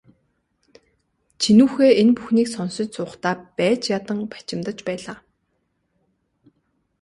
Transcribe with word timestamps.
Чинүүхэй 1.41 1.91
энэ 2.01 2.13
бүхнийг 2.17 2.47
сонсож 2.55 2.87
суухдаа 2.95 3.35
байж 3.57 3.81
ядан 3.97 4.19
бачимдаж 4.31 4.77
байлаа. 4.87 5.17